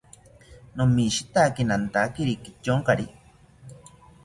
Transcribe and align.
Nomishitaki 0.75 1.61
nantakiri 1.67 2.33
kityonkari 2.43 3.05